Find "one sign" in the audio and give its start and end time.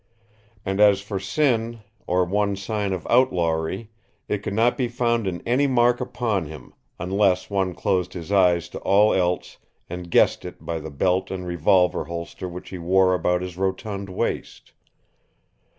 2.25-2.91